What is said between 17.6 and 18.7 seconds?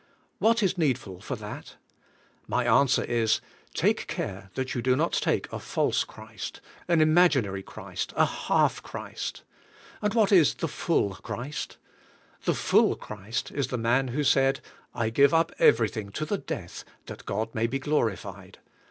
be glorified.